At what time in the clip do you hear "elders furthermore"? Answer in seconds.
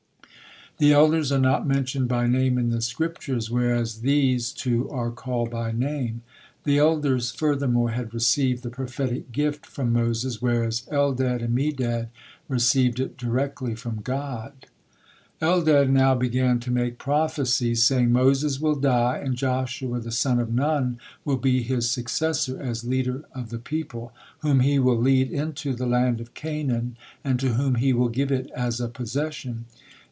6.79-7.91